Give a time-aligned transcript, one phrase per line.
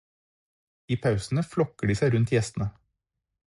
[0.95, 2.71] I pausene flokker de seg rundt gjestene.